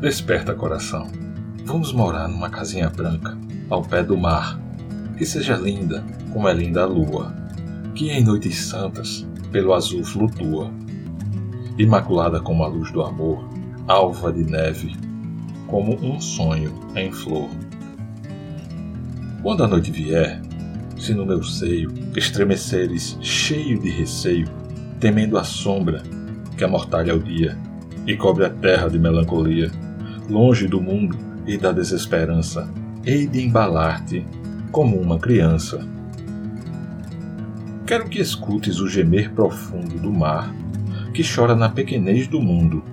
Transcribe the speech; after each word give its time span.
Desperta, 0.00 0.54
coração. 0.54 1.08
Vamos 1.64 1.92
morar 1.92 2.28
numa 2.28 2.48
casinha 2.48 2.88
branca, 2.88 3.36
ao 3.68 3.82
pé 3.82 4.00
do 4.00 4.16
mar, 4.16 4.56
que 5.16 5.26
seja 5.26 5.56
linda 5.56 6.04
como 6.32 6.48
é 6.48 6.54
linda 6.54 6.84
a 6.84 6.86
lua, 6.86 7.34
que 7.96 8.08
em 8.08 8.22
noites 8.22 8.66
santas 8.66 9.26
pelo 9.50 9.74
azul 9.74 10.04
flutua, 10.04 10.70
imaculada 11.76 12.38
como 12.38 12.62
a 12.62 12.68
luz 12.68 12.92
do 12.92 13.02
amor, 13.02 13.44
alva 13.88 14.32
de 14.32 14.44
neve, 14.44 14.96
como 15.66 15.96
um 16.00 16.20
sonho 16.20 16.72
em 16.94 17.10
flor. 17.10 17.50
Quando 19.42 19.64
a 19.64 19.66
noite 19.66 19.90
vier, 19.90 20.40
se 20.96 21.12
no 21.12 21.26
meu 21.26 21.42
seio 21.42 21.92
estremeceres 22.14 23.18
cheio 23.20 23.80
de 23.80 23.90
receio, 23.90 24.46
temendo 25.00 25.36
a 25.36 25.42
sombra 25.42 26.04
que 26.56 26.62
amortalha 26.62 27.16
o 27.16 27.18
dia 27.18 27.58
e 28.06 28.16
cobre 28.16 28.44
a 28.44 28.50
terra 28.50 28.88
de 28.88 28.96
melancolia, 28.96 29.72
longe 30.28 30.66
do 30.66 30.80
mundo 30.80 31.16
e 31.46 31.56
da 31.56 31.72
desesperança, 31.72 32.68
hei 33.04 33.26
de 33.26 33.44
embalar-te 33.44 34.26
como 34.70 35.00
uma 35.00 35.18
criança. 35.18 35.86
Quero 37.86 38.08
que 38.08 38.20
escutes 38.20 38.80
o 38.80 38.88
gemer 38.88 39.30
profundo 39.32 39.98
do 39.98 40.12
mar, 40.12 40.54
que 41.14 41.22
chora 41.22 41.56
na 41.56 41.70
pequenez 41.70 42.28
do 42.28 42.40
mundo, 42.40 42.84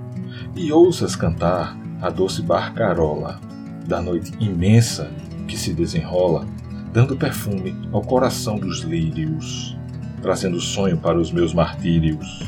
e 0.56 0.72
ouças 0.72 1.16
cantar 1.16 1.78
a 2.02 2.10
doce 2.10 2.42
barcarola 2.42 3.42
da 3.86 4.02
noite 4.02 4.32
imensa 4.40 5.12
que 5.48 5.58
se 5.58 5.74
desenrola, 5.74 6.46
dando 6.94 7.18
perfume 7.18 7.76
ao 7.92 8.02
coração 8.02 8.58
dos 8.58 8.80
lírios, 8.80 9.78
trazendo 10.22 10.62
sonho 10.62 10.98
para 10.98 11.20
os 11.20 11.32
meus 11.32 11.54
martírios. 11.54 12.44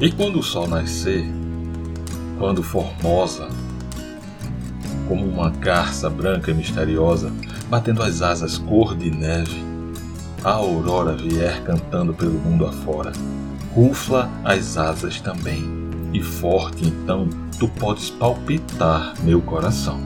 E 0.00 0.10
quando 0.10 0.38
o 0.38 0.42
sol 0.42 0.66
nascer, 0.66 1.26
quando 2.40 2.62
formosa, 2.62 3.50
como 5.06 5.26
uma 5.26 5.50
garça 5.50 6.08
branca 6.08 6.50
e 6.50 6.54
misteriosa, 6.54 7.30
batendo 7.68 8.02
as 8.02 8.22
asas 8.22 8.56
cor 8.56 8.96
de 8.96 9.10
neve, 9.10 9.62
a 10.42 10.52
aurora 10.52 11.14
vier 11.14 11.62
cantando 11.64 12.14
pelo 12.14 12.38
mundo 12.38 12.64
afora, 12.64 13.12
rufla 13.74 14.30
as 14.42 14.78
asas 14.78 15.20
também, 15.20 15.62
e 16.14 16.22
forte 16.22 16.88
então 16.88 17.28
tu 17.58 17.68
podes 17.68 18.08
palpitar 18.08 19.12
meu 19.22 19.42
coração. 19.42 20.00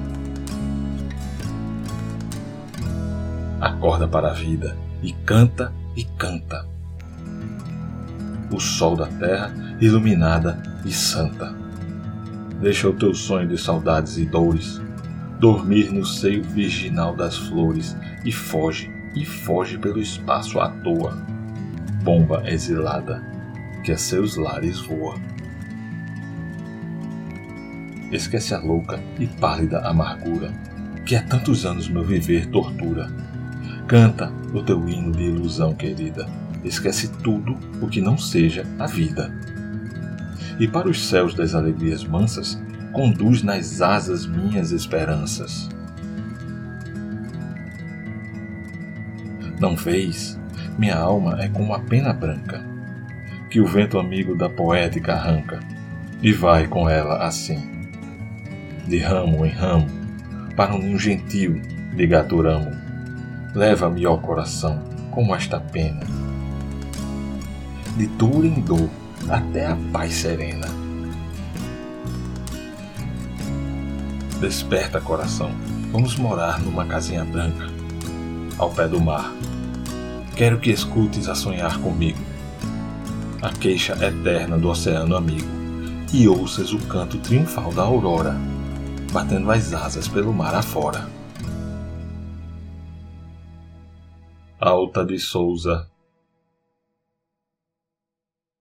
Acorda 3.60 4.08
para 4.08 4.32
a 4.32 4.34
vida 4.34 4.76
e 5.04 5.12
canta 5.12 5.72
e 5.94 6.02
canta. 6.02 6.66
O 8.50 8.58
sol 8.58 8.96
da 8.96 9.06
terra 9.06 9.54
iluminada 9.80 10.60
e 10.84 10.92
santa 10.92 11.63
Deixa 12.60 12.88
o 12.88 12.94
teu 12.94 13.14
sonho 13.14 13.48
de 13.48 13.58
saudades 13.58 14.16
e 14.16 14.24
dores 14.24 14.80
dormir 15.38 15.92
no 15.92 16.06
seio 16.06 16.42
virginal 16.42 17.14
das 17.14 17.36
flores 17.36 17.96
e 18.24 18.32
foge, 18.32 18.90
e 19.14 19.24
foge 19.24 19.76
pelo 19.78 20.00
espaço 20.00 20.60
à 20.60 20.68
toa. 20.68 21.12
Bomba 22.02 22.42
exilada 22.46 23.22
que 23.84 23.92
a 23.92 23.98
seus 23.98 24.36
lares 24.36 24.80
voa. 24.80 25.16
Esquece 28.10 28.54
a 28.54 28.58
louca 28.58 29.02
e 29.18 29.26
pálida 29.26 29.80
amargura 29.80 30.52
que 31.04 31.16
há 31.16 31.22
tantos 31.22 31.66
anos 31.66 31.88
meu 31.88 32.04
viver 32.04 32.46
tortura. 32.46 33.10
Canta 33.86 34.32
o 34.54 34.62
teu 34.62 34.88
hino 34.88 35.12
de 35.12 35.24
ilusão 35.24 35.74
querida. 35.74 36.26
Esquece 36.64 37.08
tudo 37.22 37.58
o 37.82 37.88
que 37.88 38.00
não 38.00 38.16
seja 38.16 38.64
a 38.78 38.86
vida 38.86 39.30
e 40.58 40.68
para 40.68 40.88
os 40.88 41.08
céus 41.08 41.34
das 41.34 41.54
alegrias 41.54 42.04
mansas, 42.04 42.60
conduz 42.92 43.42
nas 43.42 43.80
asas 43.80 44.26
minhas 44.26 44.70
esperanças. 44.70 45.68
Não 49.58 49.76
vês? 49.76 50.38
Minha 50.78 50.96
alma 50.96 51.38
é 51.40 51.48
como 51.48 51.74
a 51.74 51.80
pena 51.80 52.12
branca, 52.12 52.64
que 53.50 53.60
o 53.60 53.66
vento 53.66 53.98
amigo 53.98 54.36
da 54.36 54.48
poética 54.48 55.14
arranca, 55.14 55.60
e 56.22 56.32
vai 56.32 56.66
com 56.66 56.88
ela 56.88 57.24
assim, 57.26 57.88
de 58.86 58.98
ramo 58.98 59.44
em 59.44 59.50
ramo, 59.50 59.86
para 60.56 60.74
um 60.74 60.78
ninho 60.78 60.98
gentil 60.98 61.60
de 61.94 62.06
gaturamo. 62.06 62.70
Leva-me, 63.54 64.06
ó 64.06 64.16
coração, 64.16 64.82
como 65.10 65.34
esta 65.34 65.60
pena, 65.60 66.00
de 67.96 68.06
dor 68.06 68.44
em 68.44 68.60
dor, 68.60 68.90
até 69.28 69.66
a 69.66 69.76
paz 69.92 70.14
serena. 70.14 70.66
Desperta, 74.40 75.00
coração. 75.00 75.50
Vamos 75.90 76.16
morar 76.16 76.60
numa 76.60 76.84
casinha 76.84 77.24
branca, 77.24 77.66
ao 78.58 78.70
pé 78.70 78.88
do 78.88 79.00
mar. 79.00 79.32
Quero 80.36 80.58
que 80.58 80.70
escutes 80.70 81.28
a 81.28 81.34
sonhar 81.34 81.78
comigo 81.78 82.18
a 83.40 83.52
queixa 83.52 83.92
eterna 84.04 84.56
do 84.56 84.70
oceano 84.70 85.14
amigo 85.14 85.46
e 86.12 86.26
ouças 86.26 86.72
o 86.72 86.78
canto 86.86 87.18
triunfal 87.18 87.70
da 87.72 87.82
aurora, 87.82 88.34
batendo 89.12 89.50
as 89.50 89.74
asas 89.74 90.08
pelo 90.08 90.32
mar 90.32 90.54
afora. 90.54 91.06
Alta 94.58 95.04
de 95.04 95.18
Souza 95.18 95.86